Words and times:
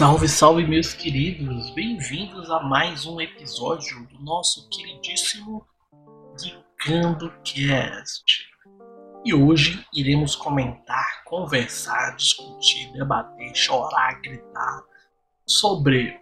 Salve, 0.00 0.28
salve, 0.28 0.66
meus 0.66 0.94
queridos! 0.94 1.68
Bem-vindos 1.74 2.50
a 2.50 2.62
mais 2.62 3.04
um 3.04 3.20
episódio 3.20 4.06
do 4.06 4.24
nosso 4.24 4.66
queridíssimo 4.70 5.62
Dicando 6.38 7.30
Cast. 7.44 8.24
E 9.26 9.34
hoje 9.34 9.86
iremos 9.92 10.34
comentar, 10.34 11.22
conversar, 11.26 12.16
discutir, 12.16 12.90
debater, 12.94 13.54
chorar, 13.54 14.22
gritar 14.22 14.82
sobre 15.46 16.18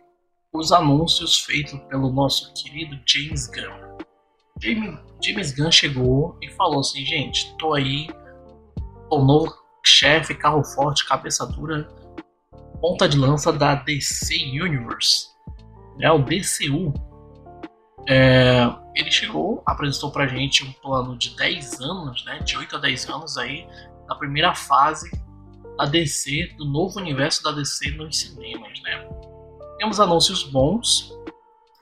os 0.53 0.73
anúncios 0.73 1.39
feitos 1.39 1.79
pelo 1.89 2.13
nosso 2.13 2.53
querido 2.55 2.99
James 3.07 3.47
Gunn. 3.47 3.99
James, 4.61 4.99
James 5.23 5.53
Gunn 5.53 5.71
chegou 5.71 6.37
e 6.43 6.51
falou 6.51 6.81
assim: 6.81 7.07
gente, 7.07 7.57
tô 7.57 7.75
aí, 7.75 8.09
o 9.09 9.21
novo 9.21 9.57
chefe, 9.85 10.35
carro 10.35 10.65
forte, 10.65 11.07
cabeça 11.07 11.47
dura 11.47 11.89
ponta 12.81 13.09
de 13.09 13.19
lança 13.19 13.53
da 13.53 13.75
DC 13.75 14.35
Universe, 14.35 15.29
né, 15.97 16.11
o 16.11 16.19
DCU. 16.19 16.95
É, 18.09 18.67
ele 18.95 19.11
chegou, 19.11 19.63
apresentou 19.67 20.11
pra 20.11 20.27
gente 20.27 20.65
um 20.65 20.73
plano 20.73 21.17
de 21.17 21.37
10 21.37 21.81
anos, 21.81 22.25
né, 22.25 22.39
de 22.41 22.57
8 22.57 22.77
a 22.77 22.79
10 22.79 23.09
anos 23.09 23.37
aí, 23.37 23.67
na 24.09 24.15
primeira 24.15 24.55
fase 24.55 25.11
da 25.77 25.85
DC, 25.85 26.55
do 26.57 26.65
novo 26.65 26.99
universo 26.99 27.43
da 27.43 27.53
DC 27.53 27.91
nos 27.93 28.19
cinemas, 28.19 28.81
né. 28.83 29.09
Temos 29.79 30.01
anúncios 30.01 30.43
bons, 30.43 31.13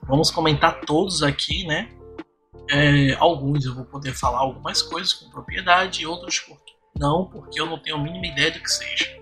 vamos 0.03 0.29
comentar 0.29 0.81
todos 0.81 1.23
aqui, 1.23 1.65
né. 1.65 1.89
É, 2.69 3.13
alguns 3.15 3.65
eu 3.65 3.73
vou 3.73 3.85
poder 3.85 4.13
falar 4.13 4.39
algumas 4.39 4.81
coisas 4.81 5.13
com 5.13 5.29
propriedade, 5.29 6.05
outros 6.05 6.43
não, 6.99 7.25
porque 7.25 7.59
eu 7.59 7.65
não 7.65 7.79
tenho 7.79 7.95
a 7.95 7.99
mínima 7.99 8.25
ideia 8.25 8.51
do 8.51 8.59
que 8.59 8.69
seja. 8.69 9.16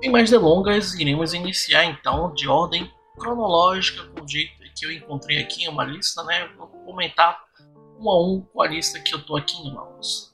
Sem 0.00 0.10
mais 0.10 0.30
delongas, 0.30 0.94
iremos 0.94 1.34
iniciar 1.34 1.84
então 1.84 2.32
de 2.32 2.48
ordem 2.48 2.90
cronológica, 3.18 4.04
com 4.08 4.24
o 4.24 4.28
jeito 4.28 4.52
que 4.78 4.86
eu 4.86 4.92
encontrei 4.92 5.40
aqui 5.40 5.64
em 5.64 5.68
uma 5.68 5.84
lista, 5.84 6.22
né? 6.22 6.48
Vou 6.56 6.68
comentar 6.68 7.36
um 7.98 8.08
a 8.08 8.22
um 8.22 8.40
com 8.40 8.62
a 8.62 8.68
lista 8.68 9.00
que 9.00 9.12
eu 9.12 9.24
tô 9.24 9.36
aqui 9.36 9.56
em 9.56 9.74
mãos. 9.74 10.32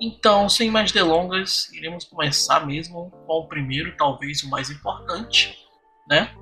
Então, 0.00 0.48
sem 0.48 0.70
mais 0.70 0.90
delongas, 0.90 1.70
iremos 1.72 2.04
começar 2.04 2.66
mesmo 2.66 3.10
com 3.26 3.32
o 3.34 3.46
primeiro, 3.46 3.94
talvez 3.96 4.42
o 4.42 4.48
mais 4.48 4.70
importante, 4.70 5.54
né? 6.08 6.34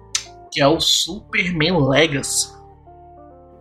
Que 0.53 0.63
é 0.63 0.67
o 0.67 0.81
Superman 0.81 1.89
Legacy. 1.89 2.53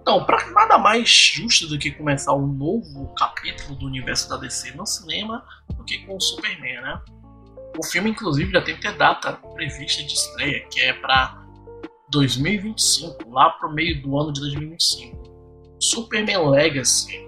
Então, 0.01 0.23
para 0.25 0.47
nada 0.51 0.77
mais 0.77 1.09
justo 1.09 1.67
do 1.67 1.79
que 1.79 1.89
começar 1.89 2.33
um 2.33 2.47
novo 2.47 3.13
capítulo 3.15 3.75
do 3.75 3.87
universo 3.87 4.29
da 4.29 4.37
DC 4.37 4.71
no 4.75 4.85
cinema 4.85 5.43
do 5.75 5.83
que 5.83 6.05
com 6.05 6.15
o 6.15 6.21
Superman, 6.21 6.81
né? 6.81 7.01
O 7.77 7.85
filme, 7.85 8.09
inclusive, 8.09 8.51
já 8.51 8.61
tem 8.61 8.75
que 8.75 8.81
ter 8.81 8.97
data 8.97 9.33
prevista 9.33 10.03
de 10.03 10.13
estreia, 10.13 10.67
que 10.67 10.81
é 10.81 10.93
para 10.93 11.41
2025, 12.09 13.29
lá 13.29 13.49
pro 13.51 13.71
meio 13.71 14.01
do 14.01 14.19
ano 14.19 14.33
de 14.33 14.41
2025. 14.41 15.21
Superman 15.79 16.49
Legacy. 16.49 17.27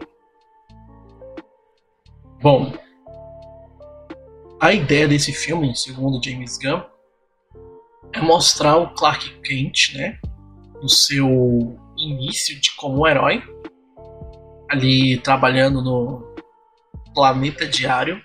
Bom, 2.42 2.74
a 4.60 4.74
ideia 4.74 5.08
desse 5.08 5.32
filme, 5.32 5.76
segundo 5.76 6.24
James 6.24 6.58
Gunn, 6.58 6.84
é 8.14 8.22
mostrar 8.22 8.78
o 8.78 8.94
Clark 8.94 9.42
Kent, 9.42 9.96
né, 9.96 10.20
no 10.82 10.90
seu 10.90 11.80
início 11.98 12.60
de 12.60 12.76
como 12.76 13.08
herói, 13.08 13.42
ali 14.70 15.18
trabalhando 15.20 15.82
no 15.82 16.36
planeta 17.14 17.66
diário 17.68 18.22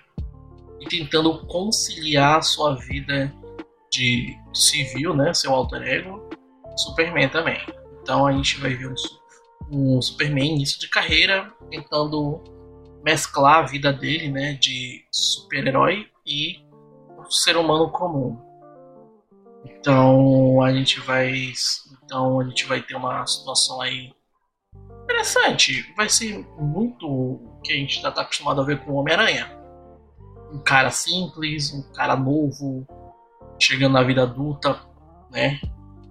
e 0.79 0.85
tentando 0.85 1.45
conciliar 1.47 2.41
sua 2.43 2.75
vida 2.75 3.33
de 3.91 4.37
civil, 4.53 5.13
né, 5.15 5.33
seu 5.33 5.53
alter 5.53 5.81
ego, 5.81 6.29
Superman 6.77 7.29
também. 7.29 7.59
Então 8.01 8.25
a 8.25 8.31
gente 8.31 8.59
vai 8.59 8.73
ver 8.73 8.93
um, 9.71 10.01
Superman 10.01 10.55
início 10.55 10.79
de 10.79 10.87
carreira 10.87 11.51
tentando 11.69 12.41
mesclar 13.03 13.59
a 13.59 13.67
vida 13.67 13.91
dele, 13.91 14.29
né, 14.29 14.53
de 14.53 15.05
super-herói 15.11 16.07
e 16.25 16.59
ser 17.29 17.57
humano 17.57 17.89
comum. 17.91 18.39
Então 19.65 20.61
a 20.61 20.71
gente 20.73 20.99
vai, 21.01 21.53
então 22.03 22.39
a 22.39 22.43
gente 22.45 22.65
vai 22.65 22.81
ter 22.81 22.95
uma 22.95 23.25
situação 23.25 23.81
aí 23.81 24.11
interessante. 25.03 25.93
Vai 25.95 26.09
ser 26.09 26.45
muito 26.57 27.07
o 27.07 27.59
que 27.63 27.73
a 27.73 27.75
gente 27.75 27.97
está 27.97 28.09
acostumado 28.09 28.61
a 28.61 28.63
ver 28.63 28.83
com 28.83 28.91
o 28.91 28.95
Homem-Aranha 28.95 29.58
um 30.51 30.59
cara 30.59 30.89
simples, 30.89 31.73
um 31.73 31.81
cara 31.93 32.15
novo, 32.15 32.85
chegando 33.59 33.93
na 33.93 34.03
vida 34.03 34.23
adulta, 34.23 34.79
né? 35.31 35.59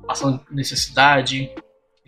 Passando 0.06 0.40
necessidade, 0.50 1.50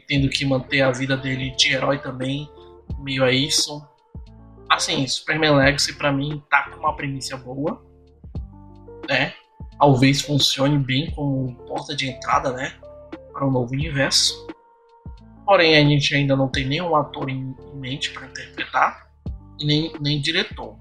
tendo 0.06 0.28
que 0.28 0.44
manter 0.44 0.82
a 0.82 0.90
vida 0.90 1.16
dele 1.16 1.50
de 1.56 1.72
herói 1.72 1.98
também, 1.98 2.50
meio 2.98 3.24
a 3.24 3.32
isso. 3.32 3.86
Assim, 4.68 5.06
Superman 5.06 5.56
Legacy 5.56 5.94
para 5.94 6.12
mim 6.12 6.42
tá 6.50 6.70
com 6.70 6.80
uma 6.80 6.96
premissa 6.96 7.36
boa, 7.36 7.84
né? 9.08 9.34
Talvez 9.78 10.20
funcione 10.20 10.78
bem 10.78 11.10
como 11.12 11.54
porta 11.66 11.94
de 11.94 12.08
entrada, 12.08 12.52
né? 12.52 12.74
Para 13.32 13.46
um 13.46 13.50
novo 13.50 13.72
universo. 13.72 14.46
Porém, 15.44 15.76
a 15.76 15.88
gente 15.88 16.14
ainda 16.14 16.36
não 16.36 16.48
tem 16.48 16.66
nenhum 16.66 16.94
ator 16.94 17.28
em 17.28 17.56
mente 17.74 18.12
para 18.12 18.26
interpretar 18.26 19.10
e 19.58 19.64
nem, 19.64 19.92
nem 20.00 20.20
diretor. 20.20 20.76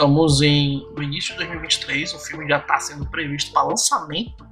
Estamos 0.00 0.40
em, 0.40 0.88
no 0.96 1.02
início 1.02 1.32
de 1.32 1.40
2023, 1.40 2.14
o 2.14 2.18
filme 2.20 2.48
já 2.48 2.56
está 2.56 2.80
sendo 2.80 3.04
previsto 3.04 3.52
para 3.52 3.64
lançamento 3.64 4.48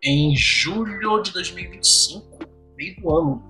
em 0.00 0.36
julho 0.36 1.20
de 1.20 1.32
2025, 1.32 2.38
meio 2.76 3.00
do 3.00 3.12
ano. 3.12 3.42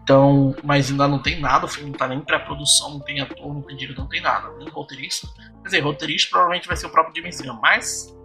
Então, 0.00 0.54
mas 0.62 0.92
ainda 0.92 1.08
não 1.08 1.20
tem 1.20 1.40
nada, 1.40 1.66
o 1.66 1.68
filme 1.68 1.88
não 1.88 1.94
está 1.94 2.06
nem 2.06 2.20
pré-produção, 2.20 2.90
não 2.90 3.00
tem 3.00 3.20
ator, 3.20 3.52
não 3.52 3.62
tem 3.62 3.76
diretor, 3.76 4.02
não 4.02 4.08
tem 4.08 4.20
nada, 4.20 4.56
nem 4.56 4.68
roteirista. 4.68 5.26
Quer 5.62 5.64
dizer, 5.64 5.80
roteirista 5.80 6.30
provavelmente 6.30 6.68
vai 6.68 6.76
ser 6.76 6.86
o 6.86 6.90
próprio 6.90 7.24
Gunn, 7.24 7.60
mas 7.60 8.16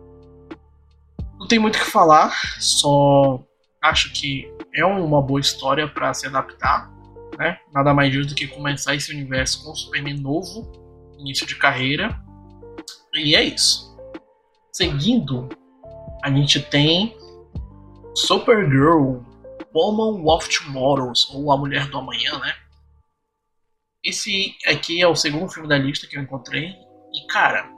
não 1.39 1.47
tem 1.47 1.57
muito 1.57 1.77
o 1.77 1.79
que 1.79 1.89
falar, 1.89 2.31
só 2.59 3.43
acho 3.81 4.13
que 4.13 4.53
é 4.71 4.85
uma 4.85 5.19
boa 5.19 5.39
história 5.39 5.87
para 5.87 6.13
se 6.13 6.27
adaptar, 6.27 6.91
né? 7.39 7.57
Nada 7.73 7.91
mais 7.91 8.13
justo 8.13 8.29
do 8.29 8.35
que 8.35 8.45
começar 8.45 8.93
esse 8.93 9.11
universo 9.11 9.63
com 9.63 9.71
um 9.71 9.75
Superman 9.75 10.19
novo 10.19 10.79
início 11.21 11.45
de 11.45 11.55
carreira. 11.55 12.19
E 13.13 13.35
é 13.35 13.43
isso. 13.43 13.95
Seguindo, 14.71 15.49
a 16.23 16.31
gente 16.31 16.61
tem 16.61 17.15
Supergirl, 18.15 19.19
Woman 19.73 20.23
of 20.33 20.49
Tomorrow, 20.49 21.13
ou 21.33 21.51
A 21.51 21.57
Mulher 21.57 21.87
do 21.87 21.97
Amanhã, 21.97 22.37
né? 22.39 22.53
Esse 24.03 24.55
aqui 24.65 25.01
é 25.01 25.07
o 25.07 25.15
segundo 25.15 25.49
filme 25.49 25.69
da 25.69 25.77
lista 25.77 26.07
que 26.07 26.17
eu 26.17 26.21
encontrei. 26.21 26.69
E 27.13 27.27
cara, 27.27 27.69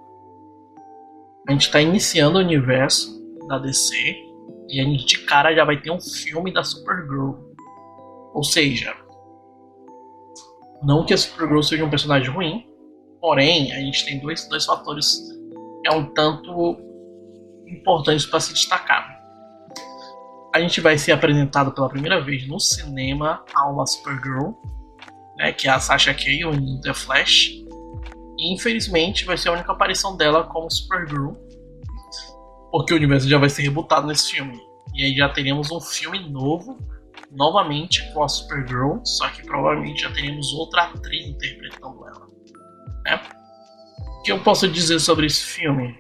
a 1.48 1.52
gente 1.52 1.64
está 1.64 1.82
iniciando 1.82 2.38
o 2.38 2.42
universo 2.42 3.22
da 3.48 3.60
DC 3.60 3.96
e 4.70 4.80
a 4.80 4.84
gente 4.84 5.06
de 5.06 5.26
cara 5.26 5.54
já 5.54 5.66
vai 5.66 5.82
ter 5.82 5.92
um 5.92 6.00
filme 6.00 6.54
da 6.54 6.64
Supergirl. 6.64 7.34
Ou 8.34 8.44
seja, 8.44 8.96
não 10.82 11.06
que 11.06 11.14
a 11.14 11.18
Supergirl 11.18 11.62
seja 11.62 11.86
um 11.86 11.90
personagem 11.90 12.30
ruim, 12.30 12.66
Porém, 13.24 13.72
a 13.72 13.80
gente 13.80 14.04
tem 14.04 14.20
dois, 14.20 14.46
dois 14.50 14.66
fatores 14.66 15.18
que 15.82 15.88
é 15.88 15.96
um 15.96 16.14
tanto 16.14 16.76
importantes 17.66 18.26
para 18.26 18.42
se 18.42 18.54
destacar. 18.54 19.18
A 20.54 20.60
gente 20.60 20.82
vai 20.82 20.98
ser 20.98 21.14
apresentado 21.14 21.72
pela 21.72 21.88
primeira 21.88 22.22
vez 22.22 22.46
no 22.46 22.60
cinema 22.60 23.42
a 23.56 23.70
uma 23.70 23.88
Supergirl, 23.88 24.52
né, 25.38 25.54
que 25.54 25.70
é 25.70 25.72
a 25.72 25.80
Sasha 25.80 26.14
Cale 26.14 26.44
em 26.54 26.82
The 26.82 26.94
Flash. 26.94 27.48
E 28.38 28.54
infelizmente 28.54 29.24
vai 29.24 29.38
ser 29.38 29.48
a 29.48 29.54
única 29.54 29.72
aparição 29.72 30.18
dela 30.18 30.44
como 30.44 30.70
Supergirl, 30.70 31.32
porque 32.74 32.94
o 32.94 32.98
universo 32.98 33.30
já 33.30 33.38
vai 33.38 33.48
ser 33.48 33.62
rebutado 33.62 34.06
nesse 34.06 34.32
filme. 34.32 34.60
E 34.94 35.02
aí 35.02 35.16
já 35.16 35.30
teremos 35.30 35.72
um 35.72 35.80
filme 35.80 36.30
novo, 36.30 36.78
novamente 37.32 38.04
com 38.14 38.22
a 38.22 38.28
Supergirl, 38.28 38.98
só 39.06 39.30
que 39.30 39.44
provavelmente 39.44 40.02
já 40.02 40.12
teremos 40.12 40.52
outra 40.52 40.84
atriz 40.88 41.26
interpretando 41.26 42.06
ela. 42.06 42.33
Né? 43.06 43.22
O 44.20 44.22
que 44.24 44.32
eu 44.32 44.40
posso 44.40 44.68
dizer 44.68 45.00
sobre 45.00 45.26
esse 45.26 45.44
filme? 45.44 45.96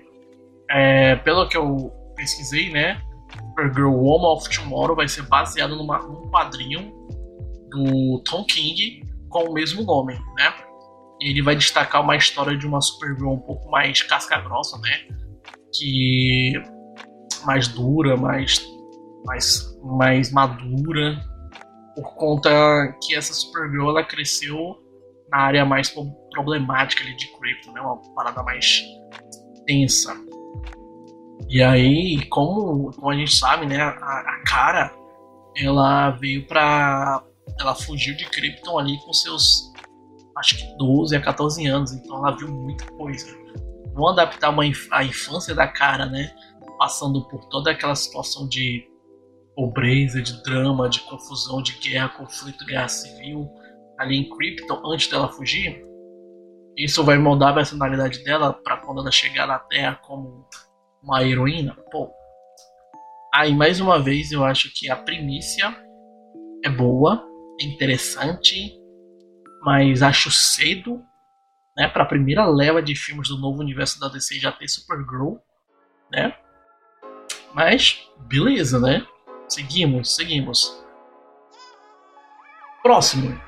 É, 0.69 1.15
pelo 1.17 1.47
que 1.47 1.57
eu 1.57 1.91
pesquisei, 2.15 2.69
né? 2.71 3.01
Supergirl 3.33 3.91
Woman 3.91 4.33
of 4.33 4.49
Tomorrow 4.49 4.95
vai 4.95 5.07
ser 5.07 5.23
baseado 5.23 5.75
numa, 5.75 5.99
num 5.99 6.29
quadrinho 6.29 6.91
do 7.69 8.21
Tom 8.25 8.45
King 8.45 9.03
com 9.29 9.49
o 9.49 9.53
mesmo 9.53 9.83
nome, 9.83 10.13
né? 10.35 10.53
Ele 11.21 11.41
vai 11.41 11.55
destacar 11.55 12.01
uma 12.01 12.15
história 12.15 12.57
de 12.57 12.65
uma 12.67 12.81
Supergirl 12.81 13.31
um 13.31 13.39
pouco 13.39 13.69
mais 13.69 14.01
casca 14.01 14.39
grossa, 14.41 14.77
né? 14.79 15.07
Que 15.73 16.53
mais 17.45 17.67
dura, 17.67 18.15
mais 18.15 18.65
mais 19.25 19.77
mais 19.81 20.31
madura 20.31 21.19
por 21.95 22.15
conta 22.15 22.49
que 23.01 23.15
essa 23.15 23.33
Supergirl 23.33 23.89
ela 23.89 24.03
cresceu 24.03 24.75
na 25.33 25.39
área 25.39 25.65
mais 25.65 25.91
problemática 26.31 27.03
ali 27.03 27.15
de 27.15 27.27
Krypton, 27.27 27.71
né? 27.71 27.81
Uma 27.81 27.97
parada 28.13 28.43
mais 28.43 28.83
tensa. 29.65 30.15
E 31.49 31.61
aí, 31.61 32.23
como, 32.27 32.91
como 32.93 33.09
a 33.09 33.15
gente 33.15 33.35
sabe, 33.35 33.65
né, 33.65 33.81
a, 33.81 33.89
a 33.89 34.43
cara, 34.45 34.93
ela 35.57 36.11
veio 36.11 36.45
pra. 36.47 37.23
Ela 37.59 37.75
fugiu 37.75 38.15
de 38.15 38.25
Krypton 38.29 38.77
ali 38.77 38.97
com 39.03 39.11
seus 39.11 39.73
acho 40.37 40.57
que 40.57 40.77
12 40.77 41.15
a 41.15 41.21
14 41.21 41.67
anos, 41.67 41.91
então 41.91 42.17
ela 42.17 42.35
viu 42.35 42.47
muita 42.47 42.85
coisa. 42.93 43.27
Vão 43.93 44.09
adaptar 44.09 44.49
uma, 44.49 44.63
a 44.91 45.03
infância 45.03 45.53
da 45.53 45.67
cara, 45.67 46.05
né? 46.05 46.33
Passando 46.79 47.27
por 47.27 47.45
toda 47.49 47.71
aquela 47.71 47.95
situação 47.95 48.47
de 48.47 48.87
pobreza, 49.55 50.21
de 50.21 50.41
drama, 50.43 50.89
de 50.89 51.01
confusão, 51.01 51.61
de 51.61 51.73
guerra, 51.73 52.09
conflito, 52.09 52.65
guerra 52.65 52.87
civil 52.87 53.47
ali 53.97 54.17
em 54.17 54.29
Krypton 54.29 54.81
antes 54.85 55.07
dela 55.07 55.31
fugir. 55.31 55.83
Isso 56.77 57.03
vai 57.03 57.17
moldar 57.17 57.49
a 57.49 57.55
personalidade 57.55 58.23
dela 58.23 58.53
para 58.53 58.77
quando 58.77 59.01
ela 59.01 59.11
chegar 59.11 59.47
na 59.47 59.59
Terra 59.59 59.95
como 60.01 60.47
uma 61.01 61.23
heroína. 61.23 61.75
Pô. 61.91 62.09
Aí 63.33 63.53
mais 63.55 63.79
uma 63.79 63.99
vez 63.99 64.31
eu 64.31 64.43
acho 64.43 64.71
que 64.73 64.89
a 64.89 64.95
primícia 64.95 65.75
é 66.63 66.69
boa, 66.69 67.23
é 67.61 67.65
interessante, 67.65 68.73
mas 69.61 70.01
acho 70.01 70.31
cedo, 70.31 71.01
né, 71.75 71.87
para 71.87 72.03
a 72.03 72.07
primeira 72.07 72.45
leva 72.45 72.81
de 72.81 72.95
filmes 72.95 73.27
do 73.27 73.37
novo 73.37 73.59
universo 73.59 73.99
da 73.99 74.07
DC 74.07 74.39
já 74.39 74.51
ter 74.51 74.67
Supergirl, 74.67 75.35
né? 76.11 76.35
Mas 77.53 78.09
beleza, 78.27 78.79
né? 78.79 79.05
Seguimos, 79.47 80.15
seguimos. 80.15 80.83
Próximo. 82.81 83.39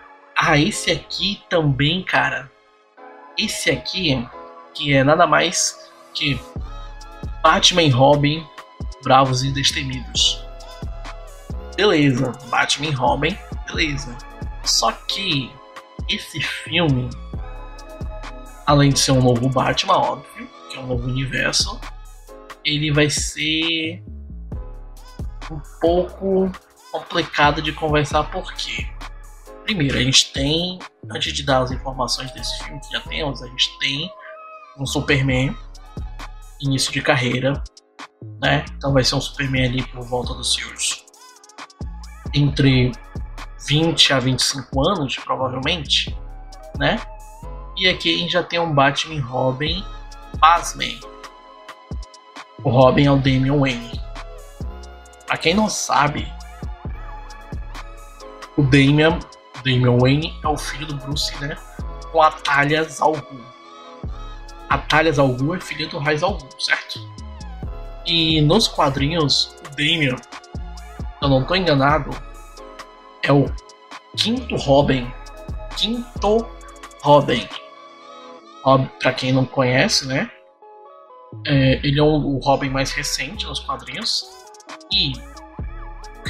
Ah, 0.47 0.59
esse 0.59 0.91
aqui 0.91 1.41
também, 1.49 2.03
cara. 2.03 2.51
Esse 3.35 3.71
aqui, 3.71 4.29
que 4.75 4.93
é 4.93 5.03
nada 5.03 5.25
mais 5.25 5.89
que 6.13 6.39
Batman 7.41 7.81
e 7.81 7.89
Robin, 7.89 8.45
Bravos 9.03 9.43
e 9.43 9.51
Destemidos. 9.51 10.45
Beleza, 11.75 12.31
Batman 12.47 12.89
e 12.89 12.91
Robin, 12.91 13.35
beleza. 13.65 14.15
Só 14.63 14.91
que 14.91 15.51
esse 16.07 16.39
filme, 16.39 17.09
além 18.67 18.91
de 18.91 18.99
ser 18.99 19.13
um 19.13 19.23
novo 19.23 19.49
Batman, 19.49 19.97
óbvio, 19.97 20.47
que 20.69 20.77
é 20.77 20.79
um 20.79 20.85
novo 20.85 21.07
universo, 21.07 21.81
ele 22.63 22.91
vai 22.91 23.09
ser 23.09 24.03
um 25.49 25.59
pouco 25.81 26.51
complicado 26.91 27.63
de 27.63 27.73
conversar 27.73 28.25
porque 28.25 28.93
primeiro 29.65 29.97
a 29.97 30.01
gente 30.01 30.31
tem 30.31 30.79
antes 31.09 31.33
de 31.33 31.43
dar 31.43 31.59
as 31.59 31.71
informações 31.71 32.31
desse 32.31 32.63
filme 32.63 32.79
que 32.79 32.91
já 32.91 33.01
temos 33.01 33.41
a 33.41 33.47
gente 33.47 33.77
tem 33.79 34.09
um 34.77 34.85
Superman 34.85 35.55
início 36.61 36.91
de 36.91 37.01
carreira 37.01 37.61
né? 38.41 38.63
Então 38.77 38.93
vai 38.93 39.03
ser 39.03 39.15
um 39.15 39.21
Superman 39.21 39.65
ali 39.65 39.83
por 39.87 40.01
volta 40.03 40.33
dos 40.33 40.53
seus 40.53 41.05
entre 42.33 42.91
20 43.67 44.13
a 44.13 44.19
25 44.19 44.89
anos 44.89 45.15
provavelmente 45.17 46.15
né? 46.77 46.99
E 47.77 47.89
aqui 47.89 48.15
a 48.15 48.17
gente 48.17 48.31
já 48.31 48.43
tem 48.43 48.59
um 48.59 48.73
Batman 48.73 49.21
Robin 49.21 49.83
pasmem 50.39 50.99
o 52.65 52.69
Robin 52.71 53.05
é 53.05 53.11
o 53.11 53.17
Damian 53.17 53.59
Wayne. 53.59 54.01
Pra 55.27 55.37
quem 55.37 55.53
não 55.53 55.69
sabe, 55.69 56.27
o 58.57 58.63
Damian, 58.63 59.19
Damian 59.65 59.97
Wayne 59.99 60.33
é 60.43 60.47
o 60.47 60.55
filho 60.55 60.85
do 60.85 60.95
Bruce, 60.95 61.35
né? 61.41 61.57
Com 62.11 62.21
a 62.21 62.31
Talia 62.31 62.87
Al 63.01 63.15
A 64.69 64.77
Talia 64.77 65.13
Al 65.17 65.55
é 65.55 65.59
filha 65.59 65.87
do 65.87 65.97
Raiz 65.97 66.21
Al 66.21 66.37
certo? 66.59 66.99
E 68.05 68.39
nos 68.41 68.67
quadrinhos, 68.67 69.55
o 69.65 69.69
Damian, 69.71 70.15
eu 71.21 71.27
não 71.27 71.43
tô 71.43 71.55
enganado, 71.55 72.11
é 73.23 73.33
o 73.33 73.45
quinto 74.15 74.55
Robin. 74.55 75.11
Quinto 75.75 76.47
Robin. 77.01 77.47
Pra 78.99 79.11
quem 79.13 79.33
não 79.33 79.45
conhece, 79.45 80.07
né? 80.07 80.29
É, 81.45 81.79
ele 81.83 81.99
é 81.99 82.03
o 82.03 82.37
Robin 82.37 82.69
mais 82.69 82.91
recente 82.91 83.45
nos 83.45 83.59
quadrinhos. 83.59 84.25
E 84.91 85.13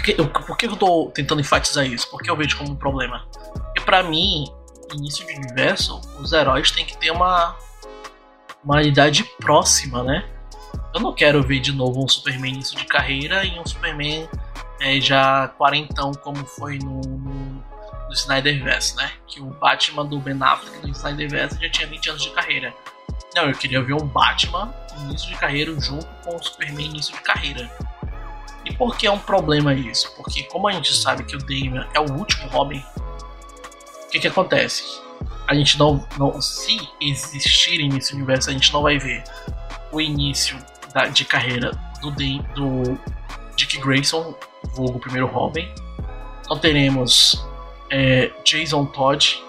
que, 0.05 0.21
eu, 0.21 0.27
por 0.27 0.55
que 0.55 0.67
eu 0.67 0.75
tô 0.75 1.11
tentando 1.13 1.41
enfatizar 1.41 1.85
isso? 1.85 2.09
Porque 2.11 2.29
eu 2.29 2.37
vejo 2.37 2.57
como 2.57 2.71
um 2.71 2.75
problema. 2.75 3.25
Porque 3.53 3.81
para 3.81 4.03
mim, 4.03 4.45
início 4.93 5.25
de 5.25 5.33
universo, 5.33 5.99
os 6.19 6.31
heróis 6.31 6.69
têm 6.69 6.85
que 6.85 6.95
ter 6.95 7.09
uma, 7.09 7.55
uma 8.63 8.83
idade 8.83 9.23
próxima, 9.39 10.03
né? 10.03 10.29
Eu 10.93 11.01
não 11.01 11.13
quero 11.13 11.41
ver 11.41 11.59
de 11.59 11.71
novo 11.71 12.03
um 12.03 12.07
Superman 12.07 12.53
início 12.53 12.77
de 12.77 12.85
carreira 12.85 13.43
e 13.43 13.59
um 13.59 13.65
Superman 13.65 14.29
é, 14.79 14.99
já 15.01 15.47
quarentão, 15.57 16.13
como 16.13 16.45
foi 16.45 16.77
no, 16.77 17.01
no, 17.01 17.63
no 18.07 18.13
Snyderverse, 18.13 18.95
né? 18.97 19.11
Que 19.27 19.41
o 19.41 19.45
Batman 19.45 20.05
do 20.05 20.19
Ben 20.19 20.37
Affleck 20.39 20.85
no 20.85 20.91
Snyderverse 20.91 21.59
já 21.59 21.69
tinha 21.69 21.87
20 21.87 22.09
anos 22.11 22.21
de 22.21 22.29
carreira. 22.29 22.73
Não, 23.35 23.49
eu 23.49 23.53
queria 23.53 23.81
ver 23.81 23.93
um 23.93 24.05
Batman 24.05 24.73
início 25.01 25.27
de 25.27 25.35
carreira 25.35 25.77
junto 25.79 26.05
com 26.23 26.35
o 26.35 26.43
Superman 26.43 26.85
início 26.85 27.13
de 27.13 27.21
carreira. 27.21 27.69
E 28.65 28.73
por 28.73 28.97
que 28.97 29.06
é 29.06 29.12
um 29.12 29.19
problema 29.19 29.73
isso? 29.73 30.12
Porque 30.15 30.44
como 30.44 30.67
a 30.67 30.71
gente 30.71 30.94
sabe 30.94 31.23
que 31.23 31.35
o 31.35 31.39
Damian 31.39 31.88
é 31.94 32.00
o 32.00 32.12
último 32.12 32.50
Robin, 32.50 32.83
o 34.03 34.09
que 34.09 34.19
que 34.19 34.27
acontece? 34.27 35.00
A 35.47 35.53
gente 35.53 35.77
não, 35.77 36.06
não 36.17 36.41
se 36.41 36.77
existirem 37.00 37.89
nesse 37.89 38.15
universo, 38.15 38.50
a 38.50 38.53
gente 38.53 38.73
não 38.73 38.81
vai 38.81 38.97
ver 38.97 39.23
o 39.91 40.01
início 40.01 40.57
da, 40.94 41.06
de 41.06 41.23
carreira 41.23 41.71
do, 42.01 42.12
do 42.12 43.00
Dick 43.56 43.79
Grayson, 43.79 44.35
vulgo 44.73 45.00
primeiro 45.00 45.27
Robin. 45.27 45.67
Não 46.50 46.57
teremos 46.57 47.45
é, 47.91 48.31
Jason 48.44 48.85
Todd, 48.88 49.39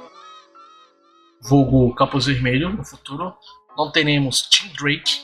vulgo 1.43 1.95
Capuz 1.95 2.27
Vermelho 2.27 2.71
no 2.71 2.85
futuro. 2.85 3.35
Não 3.77 3.91
teremos 3.91 4.43
Tim 4.43 4.69
Drake, 4.69 5.21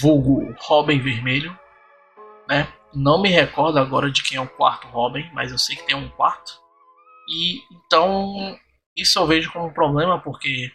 vulgo 0.00 0.54
Robin 0.60 1.00
Vermelho 1.00 1.58
né? 2.50 2.68
Não 2.92 3.22
me 3.22 3.28
recordo 3.28 3.78
agora 3.78 4.10
de 4.10 4.22
quem 4.24 4.36
é 4.36 4.40
o 4.40 4.48
quarto 4.48 4.88
Robin, 4.88 5.30
mas 5.32 5.52
eu 5.52 5.58
sei 5.58 5.76
que 5.76 5.86
tem 5.86 5.94
um 5.94 6.08
quarto. 6.10 6.52
E 7.28 7.60
então 7.72 8.58
isso 8.96 9.18
eu 9.20 9.26
vejo 9.26 9.52
como 9.52 9.66
um 9.66 9.72
problema 9.72 10.20
porque 10.20 10.72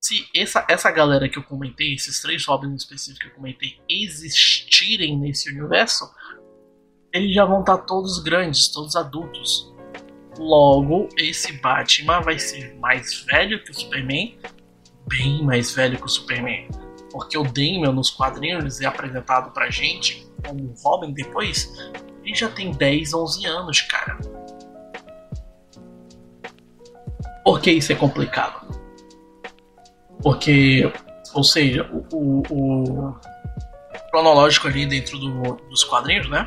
se 0.00 0.26
essa, 0.34 0.64
essa 0.66 0.90
galera 0.90 1.28
que 1.28 1.38
eu 1.38 1.42
comentei, 1.42 1.94
esses 1.94 2.22
três 2.22 2.46
Robins 2.46 2.80
específicos 2.80 3.22
que 3.22 3.28
eu 3.28 3.34
comentei, 3.34 3.78
existirem 3.86 5.18
nesse 5.18 5.50
universo, 5.50 6.10
eles 7.12 7.34
já 7.34 7.44
vão 7.44 7.60
estar 7.60 7.76
todos 7.78 8.18
grandes, 8.22 8.68
todos 8.68 8.96
adultos. 8.96 9.70
Logo, 10.38 11.06
esse 11.18 11.52
Batman 11.60 12.22
vai 12.22 12.38
ser 12.38 12.74
mais 12.76 13.22
velho 13.24 13.62
que 13.62 13.72
o 13.72 13.74
Superman, 13.74 14.38
bem 15.06 15.42
mais 15.42 15.74
velho 15.74 15.98
que 15.98 16.06
o 16.06 16.08
Superman. 16.08 16.66
Porque 17.12 17.36
o 17.36 17.42
Damian 17.42 17.92
nos 17.92 18.08
quadrinhos 18.08 18.80
é 18.80 18.86
apresentado 18.86 19.52
pra 19.52 19.68
gente 19.68 20.29
como 20.40 20.74
Robin 20.82 21.12
depois, 21.12 21.72
ele 22.24 22.34
já 22.34 22.48
tem 22.48 22.72
10, 22.72 23.14
11 23.14 23.46
anos, 23.46 23.80
cara. 23.82 24.18
Por 27.44 27.60
que 27.60 27.70
isso 27.72 27.92
é 27.92 27.96
complicado? 27.96 28.68
Porque, 30.22 30.92
ou 31.34 31.42
seja, 31.42 31.88
o, 31.92 32.06
o, 32.14 32.42
o 32.50 33.14
cronológico 34.10 34.68
ali 34.68 34.86
dentro 34.86 35.18
do, 35.18 35.56
dos 35.68 35.84
quadrinhos, 35.84 36.28
né? 36.28 36.46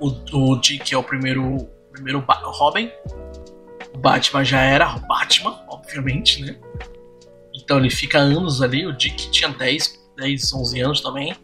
O, 0.00 0.08
o 0.08 0.60
Dick 0.60 0.94
é 0.94 0.98
o 0.98 1.02
primeiro, 1.02 1.68
primeiro 1.92 2.24
Robin. 2.26 2.90
O 3.94 3.98
Batman 3.98 4.44
já 4.44 4.60
era 4.60 4.86
Batman, 4.98 5.62
obviamente, 5.68 6.42
né? 6.42 6.58
Então 7.54 7.78
ele 7.78 7.90
fica 7.90 8.18
anos 8.18 8.62
ali. 8.62 8.86
O 8.86 8.92
Dick 8.92 9.30
tinha 9.30 9.50
10, 9.50 10.00
10 10.16 10.52
11 10.52 10.80
anos 10.80 11.00
também. 11.00 11.34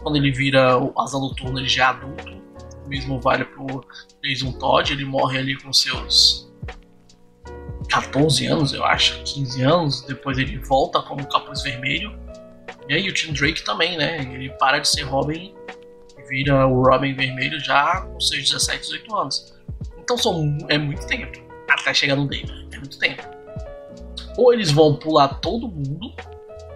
Quando 0.00 0.16
ele 0.16 0.30
vira 0.30 0.78
o 0.78 0.92
Asa 0.98 1.18
Noturna, 1.18 1.60
ele 1.60 1.68
já 1.68 1.84
é 1.84 1.86
adulto. 1.86 2.42
O 2.84 2.88
mesmo 2.88 3.20
vale 3.20 3.44
pro 3.44 3.84
Jason 4.22 4.52
Todd, 4.52 4.92
ele 4.92 5.04
morre 5.04 5.38
ali 5.38 5.56
com 5.56 5.72
seus 5.72 6.52
14 7.88 8.46
anos, 8.46 8.72
eu 8.72 8.84
acho, 8.84 9.22
15 9.22 9.62
anos. 9.62 10.02
Depois 10.02 10.38
ele 10.38 10.58
volta 10.58 11.00
como 11.02 11.26
Capuz 11.28 11.62
Vermelho. 11.62 12.18
E 12.88 12.94
aí 12.94 13.08
o 13.08 13.14
Tim 13.14 13.32
Drake 13.32 13.64
também, 13.64 13.96
né? 13.96 14.20
Ele 14.32 14.50
para 14.58 14.78
de 14.78 14.88
ser 14.88 15.02
Robin 15.02 15.54
e 16.18 16.28
vira 16.28 16.66
o 16.66 16.82
Robin 16.82 17.14
Vermelho 17.14 17.58
já 17.60 18.02
com 18.02 18.20
seus 18.20 18.42
17, 18.50 18.80
18 18.80 19.16
anos. 19.16 19.54
Então 19.98 20.18
são, 20.18 20.58
é 20.68 20.76
muito 20.76 21.06
tempo 21.06 21.44
até 21.68 21.94
chegar 21.94 22.16
no 22.16 22.26
Damian. 22.26 22.68
É 22.72 22.78
muito 22.78 22.98
tempo. 22.98 23.22
Ou 24.36 24.52
eles 24.52 24.70
vão 24.70 24.96
pular 24.96 25.28
todo 25.40 25.68
mundo 25.68 26.12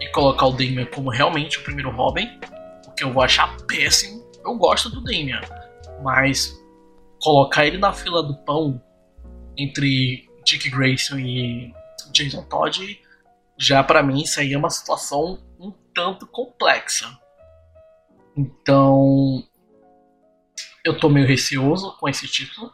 e 0.00 0.08
colocar 0.12 0.46
o 0.46 0.52
Damian 0.52 0.86
como 0.86 1.10
realmente 1.10 1.58
o 1.58 1.62
primeiro 1.62 1.90
Robin, 1.90 2.28
que 2.98 3.04
eu 3.04 3.12
vou 3.12 3.22
achar 3.22 3.56
péssimo. 3.62 4.28
Eu 4.44 4.56
gosto 4.56 4.90
do 4.90 5.00
Damian, 5.00 5.40
mas 6.02 6.52
colocar 7.22 7.64
ele 7.64 7.78
na 7.78 7.92
fila 7.92 8.22
do 8.22 8.36
pão 8.44 8.82
entre 9.56 10.28
Dick 10.44 10.68
Grayson 10.68 11.18
e 11.18 11.72
Jason 12.12 12.42
Todd, 12.44 13.00
já 13.56 13.82
para 13.84 14.02
mim 14.02 14.22
isso 14.22 14.40
aí 14.40 14.52
é 14.52 14.58
uma 14.58 14.70
situação 14.70 15.38
um 15.60 15.72
tanto 15.94 16.26
complexa. 16.26 17.06
Então, 18.36 19.44
eu 20.84 20.98
tô 20.98 21.08
meio 21.08 21.26
receoso 21.26 21.96
com 21.98 22.08
esse 22.08 22.26
título, 22.26 22.72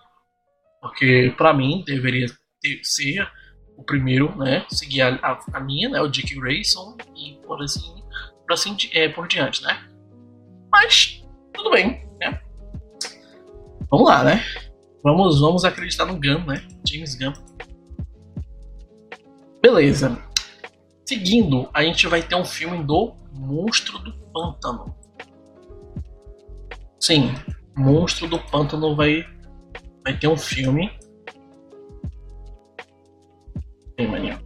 porque 0.80 1.34
para 1.36 1.54
mim 1.54 1.82
deveria 1.86 2.26
ter, 2.60 2.80
ser 2.82 3.30
o 3.76 3.82
primeiro, 3.82 4.36
né, 4.36 4.64
seguir 4.68 5.02
a, 5.02 5.14
a, 5.16 5.40
a 5.54 5.60
linha, 5.60 5.88
né, 5.88 6.00
o 6.00 6.08
Dick 6.08 6.34
Grayson 6.34 6.96
e 7.16 7.38
por 7.46 7.62
assim, 7.62 8.02
por 8.46 8.52
assim 8.52 8.76
é, 8.92 9.08
por 9.08 9.26
diante, 9.26 9.62
né. 9.62 9.93
Mas 10.74 11.24
tudo 11.52 11.70
bem, 11.70 12.04
né. 12.18 12.40
Vamos 13.88 14.08
lá, 14.08 14.24
né. 14.24 14.42
Vamos, 15.04 15.40
vamos 15.40 15.64
acreditar 15.64 16.04
no 16.04 16.14
Gunn, 16.14 16.44
né, 16.46 16.66
James 16.84 17.14
Gunn. 17.14 17.32
Beleza. 19.62 20.18
Seguindo, 21.06 21.70
a 21.72 21.84
gente 21.84 22.08
vai 22.08 22.22
ter 22.22 22.34
um 22.34 22.44
filme 22.44 22.82
do 22.82 23.14
Monstro 23.32 24.00
do 24.00 24.12
Pântano. 24.32 24.92
Sim, 26.98 27.32
Monstro 27.76 28.26
do 28.26 28.40
Pântano 28.40 28.96
vai, 28.96 29.24
vai 30.02 30.18
ter 30.18 30.26
um 30.26 30.36
filme. 30.36 30.90
Tem 33.96 34.08
mania. 34.08 34.43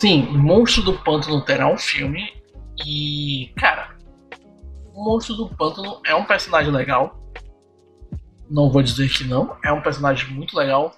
Sim, 0.00 0.22
Monstro 0.30 0.82
do 0.82 0.92
Pântano 0.98 1.44
terá 1.44 1.72
um 1.72 1.76
filme. 1.76 2.32
E, 2.86 3.52
cara, 3.56 3.96
o 4.94 5.04
Monstro 5.04 5.34
do 5.34 5.48
Pântano 5.48 6.00
é 6.06 6.14
um 6.14 6.24
personagem 6.24 6.72
legal. 6.72 7.18
Não 8.50 8.70
vou 8.70 8.82
dizer 8.82 9.08
que 9.10 9.24
não, 9.24 9.56
é 9.64 9.72
um 9.72 9.82
personagem 9.82 10.30
muito 10.30 10.56
legal. 10.56 10.94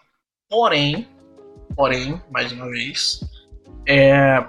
Porém, 0.49 1.09
Porém, 1.75 2.21
mais 2.31 2.53
uma 2.53 2.69
vez, 2.69 3.21
é, 3.87 4.45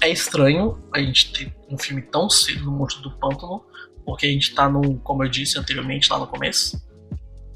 é 0.00 0.08
estranho 0.08 0.82
a 0.92 0.98
gente 0.98 1.32
ter 1.32 1.54
um 1.70 1.78
filme 1.78 2.02
tão 2.02 2.28
cedo 2.28 2.64
no 2.64 2.72
Monstro 2.72 3.02
do 3.02 3.10
Pântano, 3.18 3.64
porque 4.04 4.26
a 4.26 4.30
gente 4.30 4.54
tá 4.54 4.68
no, 4.68 4.98
como 5.00 5.22
eu 5.22 5.28
disse 5.28 5.58
anteriormente 5.58 6.10
lá 6.10 6.18
no 6.18 6.26
começo, 6.26 6.82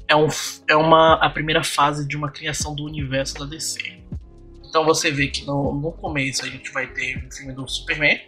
é, 0.07 0.15
um, 0.15 0.27
é 0.67 0.75
uma, 0.75 1.15
a 1.15 1.29
primeira 1.29 1.63
fase 1.63 2.07
de 2.07 2.15
uma 2.15 2.29
criação 2.29 2.75
do 2.75 2.83
universo 2.83 3.39
da 3.39 3.45
DC. 3.45 4.02
Então 4.73 4.83
você 4.83 5.11
vê 5.11 5.27
que 5.27 5.45
no, 5.45 5.71
no 5.71 5.91
começo 5.91 6.43
a 6.43 6.49
gente 6.49 6.71
vai 6.71 6.87
ter 6.87 7.23
um 7.23 7.31
filme 7.31 7.53
do 7.53 7.67
Superman, 7.67 8.19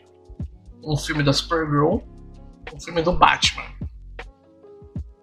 um 0.83 0.95
filme 0.95 1.23
da 1.23 1.33
Supergirl, 1.33 2.01
um 2.71 2.79
filme 2.79 3.01
do 3.01 3.13
Batman. 3.13 3.65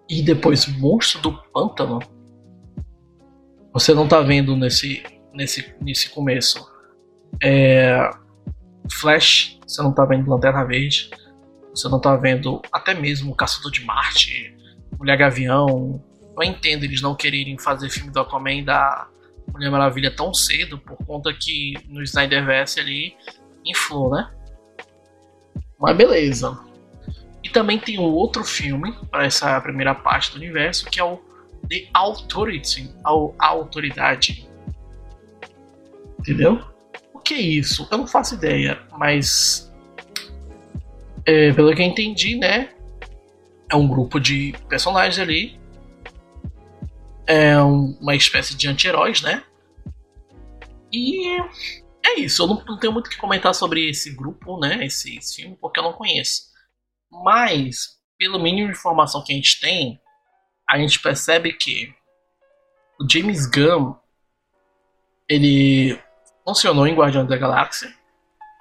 E 0.09 0.21
depois 0.21 0.67
Monstro 0.67 1.21
do 1.21 1.31
Pântano. 1.53 1.99
Você 3.71 3.93
não 3.93 4.05
tá 4.05 4.19
vendo 4.19 4.53
nesse 4.57 5.01
nesse, 5.33 5.73
nesse 5.79 6.09
começo. 6.09 6.69
É, 7.41 8.09
Flash, 8.91 9.57
você 9.65 9.81
não 9.81 9.93
tá 9.93 10.03
vendo 10.03 10.29
Lanterna 10.29 10.65
Verde, 10.65 11.09
você 11.73 11.87
não 11.87 12.01
tá 12.01 12.17
vendo 12.17 12.61
até 12.69 12.93
mesmo 12.93 13.33
Caçador 13.33 13.71
de 13.71 13.85
Marte, 13.85 14.53
Mulher 14.99 15.17
Gavião. 15.17 16.03
Eu 16.35 16.43
entendo 16.43 16.83
eles 16.83 17.01
não 17.01 17.15
quererem 17.15 17.57
fazer 17.57 17.89
filme 17.89 18.11
do 18.11 18.19
Aquaman 18.19 18.61
da 18.65 19.07
Mulher 19.53 19.69
Maravilha 19.69 20.13
tão 20.13 20.33
cedo, 20.33 20.77
por 20.77 20.97
conta 21.05 21.33
que 21.33 21.75
no 21.87 22.01
Snyderverse 22.03 22.79
ali 22.79 23.15
inflou, 23.63 24.11
né? 24.11 24.29
Mas 25.79 25.95
beleza. 25.95 26.59
E 27.43 27.49
também 27.49 27.77
tem 27.77 27.99
um 27.99 28.03
outro 28.03 28.43
filme 28.43 28.93
para 29.09 29.25
essa 29.25 29.59
primeira 29.61 29.93
parte 29.93 30.31
do 30.31 30.37
universo 30.37 30.85
que 30.85 30.99
é 30.99 31.03
o 31.03 31.17
The 31.69 31.87
Authority, 31.93 32.89
a 33.05 33.47
Autoridade, 33.47 34.47
Entendeu? 36.23 36.61
O 37.13 37.19
que 37.19 37.33
é 37.33 37.41
isso? 37.41 37.85
Eu 37.91 37.97
não 37.97 38.07
faço 38.07 38.35
ideia, 38.35 38.79
mas. 38.97 39.69
É, 41.25 41.51
pelo 41.51 41.75
que 41.75 41.81
eu 41.81 41.85
entendi, 41.85 42.37
né? 42.37 42.69
É 43.69 43.75
um 43.75 43.85
grupo 43.85 44.21
de 44.21 44.55
personagens 44.69 45.19
ali. 45.19 45.59
É 47.25 47.61
um, 47.61 47.97
uma 48.01 48.15
espécie 48.15 48.55
de 48.55 48.67
anti-heróis, 48.67 49.21
né? 49.21 49.43
E 50.91 51.39
é 52.05 52.19
isso. 52.19 52.43
Eu 52.43 52.47
não, 52.47 52.63
não, 52.65 52.77
tenho 52.77 52.93
muito 52.93 53.07
o 53.07 53.09
que 53.09 53.17
comentar 53.17 53.55
sobre 53.55 53.89
esse 53.89 54.11
grupo, 54.15 54.59
né? 54.59 54.85
Esse, 54.85 55.17
esse 55.17 55.41
filme, 55.41 55.57
porque 55.59 55.79
eu 55.79 55.83
não 55.83 55.93
conheço. 55.93 56.43
Mas, 57.09 57.97
pelo 58.17 58.39
mínimo 58.39 58.67
de 58.67 58.77
informação 58.77 59.23
que 59.23 59.31
a 59.31 59.35
gente 59.35 59.59
tem, 59.59 59.99
a 60.69 60.77
gente 60.77 60.99
percebe 60.99 61.53
que 61.53 61.93
o 62.99 63.09
James 63.09 63.45
Gunn 63.45 63.95
ele 65.27 65.99
funcionou 66.45 66.85
em 66.85 66.95
Guardiões 66.95 67.27
da 67.27 67.37
Galáxia, 67.37 67.89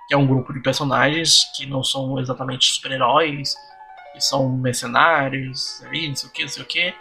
que 0.09 0.15
é 0.15 0.17
um 0.17 0.27
grupo 0.27 0.53
de 0.53 0.61
personagens 0.61 1.41
que 1.57 1.67
não 1.67 1.83
são 1.83 2.19
exatamente 2.19 2.73
super-heróis, 2.73 3.55
que 4.13 4.21
são 4.21 4.57
mercenários, 4.57 5.83
aí, 5.85 6.09
não 6.09 6.17
sei 6.17 6.29
o 6.29 6.33
que, 6.33 6.43
não 6.43 6.49
sei 6.49 6.63
o 6.63 6.67
que, 6.67 6.95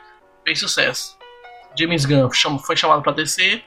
fez 0.44 0.60
sucesso. 0.60 1.21
James 1.78 2.06
Gunn 2.06 2.30
foi 2.60 2.75
chamado 2.75 3.01
para 3.01 3.13
DC, 3.13 3.62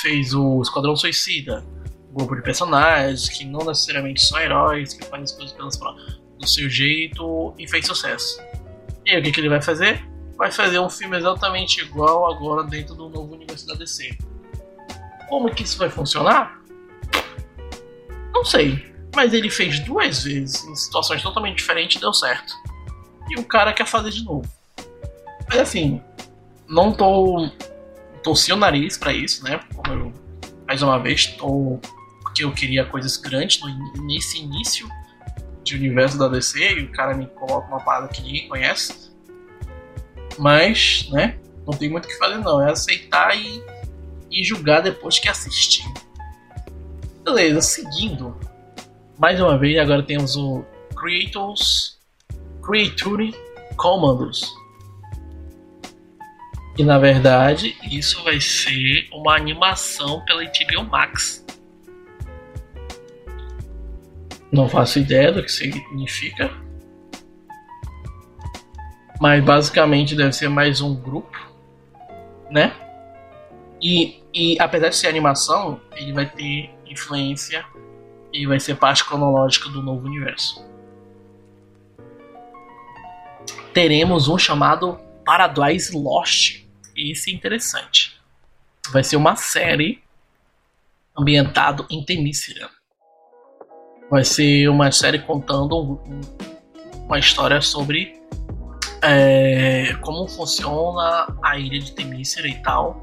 fez 0.00 0.34
o 0.34 0.60
Esquadrão 0.62 0.96
Suicida, 0.96 1.64
um 2.10 2.14
grupo 2.14 2.36
de 2.36 2.42
personagens 2.42 3.28
que 3.28 3.44
não 3.44 3.60
necessariamente 3.60 4.24
são 4.24 4.38
heróis, 4.38 4.94
que 4.94 5.04
fazem 5.04 5.24
as 5.24 5.32
coisas 5.32 5.52
pelas, 5.56 5.76
do 5.76 6.46
seu 6.46 6.68
jeito 6.68 7.54
e 7.58 7.68
fez 7.68 7.86
sucesso. 7.86 8.40
E 9.04 9.10
aí, 9.12 9.20
o 9.20 9.22
que, 9.22 9.32
que 9.32 9.40
ele 9.40 9.48
vai 9.48 9.62
fazer? 9.62 10.04
Vai 10.36 10.50
fazer 10.50 10.78
um 10.78 10.90
filme 10.90 11.16
exatamente 11.16 11.80
igual 11.80 12.30
agora 12.30 12.64
dentro 12.64 12.94
do 12.94 13.08
novo 13.08 13.34
universo 13.34 13.66
da 13.66 13.74
DC 13.74 14.16
como 15.28 15.52
que 15.52 15.62
isso 15.62 15.78
vai 15.78 15.90
funcionar? 15.90 16.60
Não 18.32 18.44
sei. 18.44 18.94
Mas 19.14 19.32
ele 19.32 19.50
fez 19.50 19.80
duas 19.80 20.24
vezes 20.24 20.62
em 20.64 20.74
situações 20.74 21.22
totalmente 21.22 21.56
diferentes 21.56 21.96
e 21.96 22.00
deu 22.00 22.12
certo. 22.12 22.52
E 23.30 23.38
o 23.38 23.44
cara 23.44 23.72
quer 23.72 23.86
fazer 23.86 24.10
de 24.10 24.24
novo. 24.24 24.48
Mas 25.48 25.58
assim, 25.58 26.02
não 26.68 26.92
tô. 26.92 27.48
torci 28.22 28.52
o 28.52 28.56
nariz 28.56 28.96
para 28.96 29.12
isso, 29.12 29.44
né? 29.44 29.60
Eu, 29.88 30.12
mais 30.66 30.82
uma 30.82 30.98
vez, 30.98 31.26
tô. 31.26 31.78
Porque 32.22 32.44
eu 32.44 32.52
queria 32.52 32.84
coisas 32.84 33.16
grandes 33.16 33.60
no, 33.60 34.04
nesse 34.04 34.38
início 34.38 34.88
de 35.62 35.74
universo 35.74 36.18
da 36.18 36.28
DC 36.28 36.78
e 36.78 36.82
o 36.84 36.92
cara 36.92 37.14
me 37.14 37.26
coloca 37.26 37.66
uma 37.68 37.80
parada 37.80 38.08
que 38.08 38.22
ninguém 38.22 38.48
conhece. 38.48 39.10
Mas, 40.38 41.08
né? 41.10 41.38
Não 41.66 41.72
tem 41.76 41.88
muito 41.88 42.04
o 42.04 42.08
que 42.08 42.18
fazer, 42.18 42.38
não. 42.38 42.62
É 42.62 42.70
aceitar 42.70 43.36
e 43.36 43.62
e 44.30 44.44
julgar 44.44 44.82
depois 44.82 45.18
que 45.18 45.28
assistir. 45.28 45.84
Beleza, 47.24 47.60
seguindo. 47.60 48.36
Mais 49.18 49.40
uma 49.40 49.58
vez, 49.58 49.78
agora 49.78 50.02
temos 50.02 50.36
o 50.36 50.64
Creators 50.94 51.98
Creature 52.62 53.34
Commandos. 53.76 54.54
E 56.78 56.84
na 56.84 56.98
verdade, 56.98 57.74
isso 57.90 58.22
vai 58.22 58.38
ser 58.38 59.08
uma 59.10 59.34
animação 59.34 60.22
pela 60.26 60.44
HBO 60.44 60.84
Max. 60.84 61.44
Não 64.52 64.68
faço 64.68 64.98
ideia 64.98 65.32
do 65.32 65.42
que 65.42 65.50
significa. 65.50 66.50
Mas 69.18 69.42
basicamente 69.42 70.14
deve 70.14 70.32
ser 70.32 70.48
mais 70.48 70.82
um 70.82 70.94
grupo, 70.94 71.38
né? 72.50 72.74
E, 73.80 74.22
e 74.34 74.60
apesar 74.60 74.90
de 74.90 74.96
ser 74.96 75.08
animação, 75.08 75.80
ele 75.94 76.12
vai 76.12 76.26
ter 76.26 76.70
influência 76.86 77.64
e 78.32 78.46
vai 78.46 78.60
ser 78.60 78.76
parte 78.76 79.02
cronológica 79.02 79.70
do 79.70 79.82
novo 79.82 80.06
universo. 80.06 80.62
Teremos 83.72 84.28
um 84.28 84.36
chamado 84.36 84.98
Paradise 85.24 85.96
Lost. 85.96 86.65
Esse 86.96 87.30
é 87.30 87.34
interessante. 87.34 88.18
Vai 88.90 89.04
ser 89.04 89.16
uma 89.16 89.36
série 89.36 90.02
ambientado 91.16 91.86
em 91.90 92.04
Temícera. 92.04 92.70
Vai 94.10 94.24
ser 94.24 94.68
uma 94.68 94.90
série 94.92 95.18
contando 95.18 96.00
uma 97.04 97.18
história 97.18 97.60
sobre 97.60 98.20
é, 99.02 99.94
como 100.00 100.26
funciona 100.28 101.36
a 101.42 101.58
ilha 101.58 101.78
de 101.80 101.92
Temícera 101.92 102.48
e 102.48 102.54
tal 102.62 103.02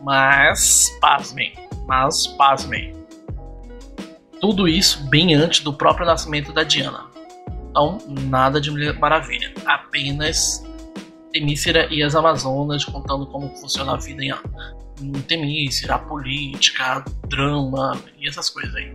mas, 0.00 0.96
pasmem, 1.00 1.52
mas, 1.86 2.26
pasmem. 2.26 2.92
Tudo 4.40 4.68
isso 4.68 5.08
bem 5.08 5.34
antes 5.34 5.60
do 5.60 5.72
próprio 5.72 6.06
nascimento 6.06 6.52
da 6.52 6.62
Diana. 6.62 7.06
Então, 7.70 7.98
nada 8.08 8.60
de 8.60 8.70
Maravilha. 8.94 9.52
Apenas 9.66 10.64
Temícera 11.38 11.86
e 11.90 12.02
as 12.02 12.14
Amazonas 12.14 12.84
contando 12.84 13.26
como 13.26 13.48
funciona 13.56 13.94
a 13.94 13.96
vida 13.96 14.24
em, 14.24 14.32
em 15.00 15.12
Temícera, 15.22 15.94
a 15.94 15.98
política, 15.98 17.04
drama 17.28 18.00
e 18.18 18.28
essas 18.28 18.50
coisas 18.50 18.74
aí. 18.74 18.94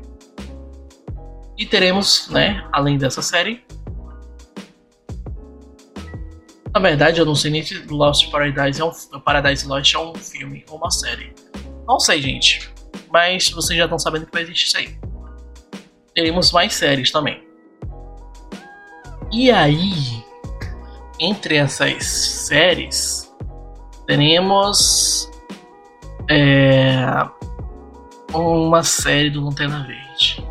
E 1.58 1.66
teremos, 1.66 2.28
né, 2.30 2.68
além 2.72 2.98
dessa 2.98 3.22
série, 3.22 3.64
na 6.74 6.80
verdade, 6.80 7.20
eu 7.20 7.26
não 7.26 7.36
sei 7.36 7.52
nem 7.52 7.64
se 7.64 7.86
Lost 7.88 8.30
Paradise 8.32 8.82
é 8.82 8.84
um 8.84 9.20
Paradise 9.20 9.68
Lost 9.68 9.94
é 9.94 10.00
um 10.00 10.16
filme 10.16 10.66
ou 10.70 10.78
uma 10.78 10.90
série. 10.90 11.32
Não 11.88 12.00
sei, 12.00 12.20
gente. 12.20 12.72
Mas 13.12 13.50
vocês 13.50 13.78
já 13.78 13.86
estão 13.86 14.00
sabendo 14.00 14.26
que 14.26 14.32
vai 14.32 14.42
existir 14.42 14.66
isso 14.66 14.78
aí. 14.78 14.98
Teremos 16.16 16.52
mais 16.52 16.74
séries 16.74 17.12
também. 17.12 17.48
E 19.32 19.52
aí, 19.52 20.23
entre 21.24 21.56
essas 21.56 22.06
séries, 22.06 23.34
teremos 24.06 25.32
é, 26.30 27.06
uma 28.34 28.84
série 28.84 29.30
do 29.30 29.46
Lanterna 29.46 29.88
Verde. 29.88 30.46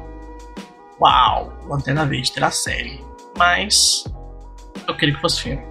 Uau, 0.99 1.52
Lanterna 1.69 2.07
Verde 2.07 2.33
terá 2.33 2.50
série. 2.50 3.05
Mas 3.37 4.05
eu 4.88 4.97
queria 4.97 5.14
que 5.14 5.21
fosse 5.21 5.43
filme. 5.43 5.62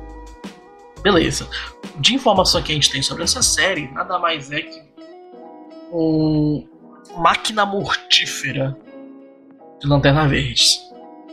Beleza. 1.01 1.49
De 1.97 2.13
informação 2.13 2.61
que 2.61 2.71
a 2.71 2.75
gente 2.75 2.91
tem 2.91 3.01
sobre 3.01 3.23
essa 3.23 3.41
série, 3.41 3.87
nada 3.91 4.19
mais 4.19 4.51
é 4.51 4.61
que 4.61 4.81
um 5.91 6.67
máquina 7.17 7.65
mortífera 7.65 8.77
de 9.79 9.87
Lanterna 9.87 10.27
Verde. 10.27 10.63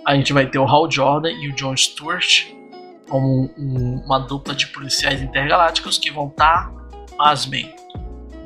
A 0.07 0.15
gente 0.15 0.33
vai 0.33 0.47
ter 0.47 0.59
o 0.59 0.67
Hal 0.67 0.91
Jordan 0.91 1.31
e 1.31 1.49
o 1.51 1.53
John 1.53 1.77
Stewart 1.77 2.58
como 3.09 3.51
um, 3.57 4.03
uma 4.05 4.19
dupla 4.19 4.55
de 4.55 4.67
policiais 4.69 5.21
intergalácticos 5.21 5.99
que 5.99 6.11
vão 6.11 6.29
estar, 6.29 6.71
tá, 6.71 7.17
pasmem, 7.17 7.75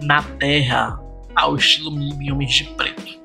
na 0.00 0.22
Terra 0.22 1.00
ao 1.34 1.56
estilo 1.56 1.90
MIB 1.90 2.26
e 2.26 2.32
Homens 2.32 2.54
de 2.54 2.64
Preto. 2.64 3.20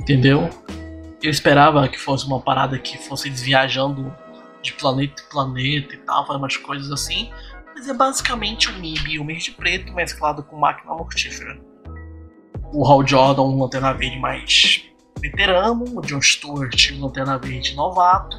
Entendeu? 0.00 0.48
Eu 1.22 1.30
esperava 1.30 1.88
que 1.88 1.98
fosse 1.98 2.26
uma 2.26 2.40
parada 2.40 2.78
que 2.78 2.98
fosse 2.98 3.28
eles 3.28 3.42
viajando 3.42 4.14
de 4.62 4.72
planeta 4.72 5.22
em 5.22 5.30
planeta 5.30 5.94
e 5.94 5.98
tal, 5.98 6.26
fazer 6.26 6.38
umas 6.38 6.56
coisas 6.56 6.90
assim. 6.90 7.30
Mas 7.74 7.88
é 7.88 7.94
basicamente 7.94 8.68
o 8.68 8.74
MIB 8.74 9.12
e 9.12 9.18
Homens 9.18 9.44
de 9.44 9.50
Preto 9.52 9.92
mesclado 9.92 10.42
com 10.42 10.56
máquina 10.56 10.94
mortífera. 10.94 11.58
O 12.72 12.86
Hal 12.86 13.06
Jordan, 13.06 13.42
um 13.42 13.60
lanterna 13.60 13.92
verde 13.92 14.18
mais 14.18 14.84
veterano, 15.20 15.84
o 15.96 16.00
John 16.02 16.20
Stewart, 16.20 16.92
um 16.92 17.04
lanterna 17.04 17.38
verde 17.38 17.74
novato. 17.74 18.36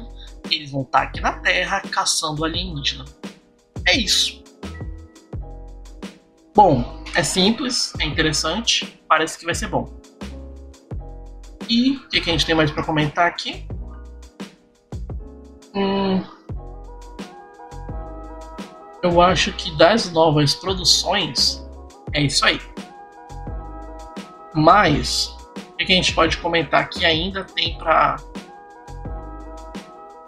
Eles 0.50 0.70
vão 0.70 0.82
estar 0.82 1.02
aqui 1.02 1.20
na 1.20 1.32
Terra 1.32 1.80
caçando 1.80 2.44
alienígena. 2.44 3.04
É 3.86 3.96
isso. 3.96 4.42
Bom, 6.54 7.04
é 7.14 7.22
simples, 7.22 7.92
é 8.00 8.04
interessante, 8.04 9.00
parece 9.08 9.38
que 9.38 9.44
vai 9.44 9.54
ser 9.54 9.68
bom. 9.68 9.94
E 11.68 11.96
o 11.96 12.08
que, 12.08 12.20
que, 12.20 12.30
a 12.30 12.32
gente 12.32 12.46
tem 12.46 12.54
mais 12.54 12.70
para 12.70 12.82
comentar 12.82 13.26
aqui? 13.26 13.66
Hum, 15.74 16.24
eu 19.02 19.20
acho 19.20 19.52
que 19.52 19.76
das 19.76 20.10
novas 20.10 20.54
produções 20.54 21.64
é 22.12 22.22
isso 22.22 22.44
aí. 22.44 22.60
Mas 24.54 25.36
o 25.56 25.76
que, 25.76 25.84
que 25.84 25.92
a 25.92 25.96
gente 25.96 26.14
pode 26.14 26.38
comentar 26.38 26.88
que 26.88 27.04
ainda 27.04 27.44
tem 27.44 27.76
para 27.76 28.16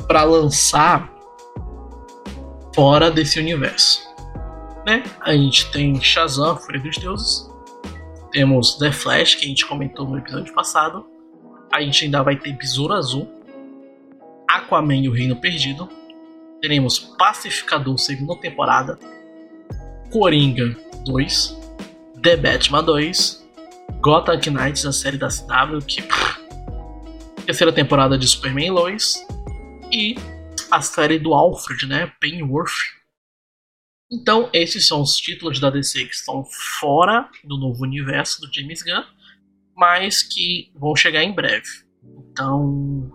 para 0.09 0.25
lançar 0.25 1.13
fora 2.75 3.11
desse 3.11 3.39
universo? 3.39 4.09
né? 4.89 5.05
A 5.21 5.33
gente 5.33 5.71
tem 5.71 6.01
Shazam, 6.01 6.57
Fúria 6.57 6.81
dos 6.81 6.97
Deuses. 6.97 7.51
Temos 8.33 8.79
The 8.79 8.91
Flash, 8.91 9.35
que 9.35 9.45
a 9.45 9.49
gente 9.49 9.67
comentou 9.67 10.09
no 10.09 10.17
episódio 10.17 10.53
passado. 10.55 11.05
A 11.71 11.83
gente 11.83 12.07
ainda 12.07 12.23
vai 12.23 12.37
ter 12.37 12.53
Besouro 12.55 12.95
Azul. 12.95 13.29
Aquaman 14.49 14.97
e 14.97 15.09
o 15.11 15.13
Reino 15.13 15.37
Perdido. 15.37 15.87
Teremos 16.63 16.99
Pacificador, 16.99 17.99
segunda 17.99 18.35
temporada. 18.41 18.99
Coringa 20.11 20.75
2. 21.05 21.59
The 22.23 22.37
Batman 22.39 22.83
2. 22.83 23.47
Gotham 24.01 24.41
Knights, 24.53 24.87
a 24.87 24.93
série 24.93 25.19
da 25.19 25.29
CW, 25.29 25.85
que. 25.87 26.03
Terceira 27.45 27.73
temporada 27.73 28.17
de 28.17 28.27
Superman 28.27 28.71
Lois. 28.71 29.23
E 29.93 30.15
a 30.71 30.81
série 30.81 31.19
do 31.19 31.35
Alfred, 31.35 31.87
né? 31.87 32.13
Pennyworth 32.21 32.99
então, 34.11 34.49
esses 34.55 34.87
são 34.87 35.03
os 35.03 35.17
títulos 35.17 35.61
da 35.61 35.69
DC 35.69 36.07
que 36.07 36.15
estão 36.15 36.43
fora 36.81 37.29
do 37.45 37.59
novo 37.59 37.83
universo 37.83 38.41
do 38.41 38.53
James 38.53 38.83
Gunn, 38.83 39.05
mas 39.77 40.23
que 40.23 40.73
vão 40.75 40.97
chegar 40.97 41.23
em 41.23 41.33
breve. 41.33 41.69
Então, 42.03 43.13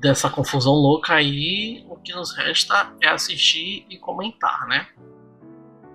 dessa 0.00 0.30
confusão 0.30 0.72
louca 0.72 1.14
aí, 1.14 1.84
o 1.90 1.96
que 1.96 2.14
nos 2.14 2.34
resta 2.34 2.94
é 3.02 3.08
assistir 3.08 3.84
e 3.90 3.98
comentar, 3.98 4.66
né? 4.66 4.88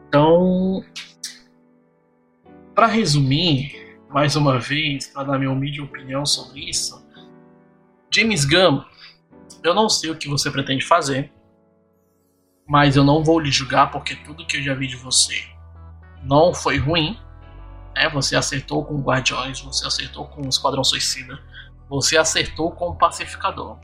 Então, 0.08 0.86
para 2.76 2.86
resumir, 2.86 3.98
mais 4.08 4.36
uma 4.36 4.60
vez, 4.60 5.08
para 5.08 5.24
dar 5.24 5.40
minha 5.40 5.52
humilde 5.52 5.82
opinião 5.82 6.28
sobre 6.28 6.70
isso, 6.70 7.04
James 8.14 8.46
Gunn, 8.46 8.84
eu 9.64 9.74
não 9.74 9.90
sei 9.90 10.10
o 10.10 10.16
que 10.16 10.28
você 10.28 10.50
pretende 10.50 10.86
fazer 10.86 11.32
mas 12.72 12.96
eu 12.96 13.04
não 13.04 13.22
vou 13.22 13.38
lhe 13.38 13.52
julgar 13.52 13.92
porque 13.92 14.16
tudo 14.16 14.46
que 14.46 14.56
eu 14.56 14.64
já 14.64 14.74
vi 14.74 14.88
de 14.88 14.96
você 14.96 15.44
não 16.24 16.54
foi 16.54 16.78
ruim. 16.78 17.20
Né? 17.94 18.08
Você 18.12 18.34
acertou 18.34 18.86
com 18.86 19.02
Guardiões, 19.02 19.60
você 19.60 19.86
acertou 19.86 20.26
com 20.28 20.44
o 20.44 20.48
Esquadrão 20.48 20.82
Suicida, 20.82 21.38
você 21.90 22.16
acertou 22.18 22.72
com 22.72 22.88
o 22.88 22.96
Pacificador. 22.96 23.78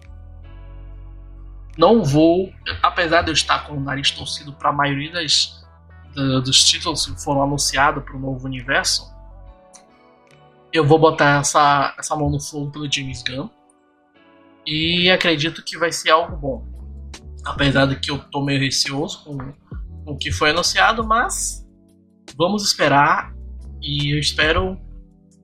Não 1.77 2.01
vou, 2.01 2.49
apesar 2.81 3.23
de 3.23 3.29
eu 3.29 3.33
estar 3.33 3.67
com 3.67 3.73
o 3.73 3.79
nariz 3.81 4.09
torcido 4.11 4.53
para 4.53 4.69
a 4.69 4.73
maioria 4.73 5.11
das, 5.11 5.67
dos 6.15 6.63
títulos 6.63 7.05
que 7.05 7.21
foram 7.21 7.43
anunciados 7.43 8.05
para 8.05 8.15
o 8.15 8.19
novo 8.19 8.45
universo, 8.45 9.13
eu 10.71 10.85
vou 10.87 10.97
botar 10.97 11.41
essa, 11.41 11.93
essa 11.99 12.15
mão 12.15 12.29
no 12.29 12.39
fogo 12.39 12.71
pelo 12.71 12.89
James 12.89 13.21
Gunn 13.21 13.49
e 14.67 15.09
acredito 15.09 15.63
que 15.63 15.77
vai 15.77 15.91
ser 15.91 16.11
algo 16.11 16.35
bom 16.35 16.77
apesar 17.47 17.85
de 17.85 17.95
que 17.95 18.11
eu 18.11 18.19
tô 18.19 18.43
meio 18.43 18.59
receoso 18.59 19.23
com, 19.23 19.37
o 20.05 20.17
que 20.17 20.31
foi 20.31 20.51
anunciado, 20.51 21.05
mas 21.05 21.65
vamos 22.37 22.63
esperar 22.63 23.33
e 23.81 24.13
eu 24.13 24.19
espero 24.19 24.79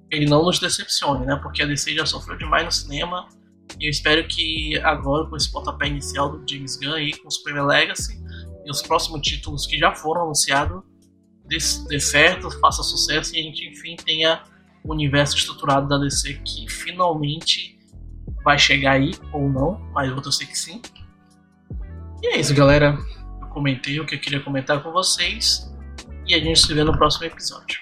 ele 0.10 0.26
não 0.26 0.46
nos 0.46 0.60
decepcione, 0.60 1.26
né? 1.26 1.36
Porque 1.42 1.64
a 1.64 1.66
DC 1.66 1.96
já 1.96 2.06
sofreu 2.06 2.38
demais 2.38 2.64
no 2.64 2.72
cinema 2.72 3.28
e 3.78 3.88
eu 3.88 3.90
espero 3.90 4.26
que 4.26 4.80
agora 4.84 5.28
com 5.28 5.36
esse 5.36 5.52
pontapé 5.52 5.88
inicial 5.88 6.32
do 6.32 6.50
James 6.50 6.78
Gunn 6.78 6.94
aí 6.94 7.14
com 7.18 7.28
o 7.28 7.32
Super 7.32 7.62
Legacy 7.66 8.22
e 8.66 8.72
os 8.72 8.82
próximos 8.82 9.22
títulos 9.22 9.66
que 9.66 9.78
já 9.78 9.94
foram 9.94 10.24
anunciados 10.24 10.82
dê, 11.46 11.58
dê 11.90 12.00
certo, 12.00 12.50
faça 12.60 12.84
sucesso 12.84 13.36
e 13.36 13.40
a 13.40 13.44
gente 13.44 13.68
enfim 13.68 13.98
tenha 13.98 14.44
o 14.84 14.94
universo 14.94 15.36
estruturado 15.36 15.90
da 15.90 15.98
DC 15.98 16.36
que 16.46 16.70
finalmente 16.70 17.78
vai 18.44 18.60
chegar 18.60 18.94
aí 18.94 19.14
ou 19.32 19.50
não, 19.50 19.80
mas 19.94 20.08
eu 20.08 20.14
vou 20.14 20.24
torcer 20.24 20.48
que 20.48 20.58
sim. 20.58 20.82
E 22.22 22.28
é 22.28 22.38
isso, 22.38 22.54
galera. 22.54 22.98
Eu 23.42 23.48
comentei 23.48 24.00
o 24.00 24.06
que 24.06 24.16
eu 24.16 24.20
queria 24.20 24.40
comentar 24.40 24.82
com 24.82 24.92
vocês. 24.92 25.72
E 26.28 26.34
a 26.34 26.40
gente 26.40 26.60
se 26.60 26.74
vê 26.74 26.84
no 26.84 26.98
próximo 26.98 27.26
episódio. 27.26 27.80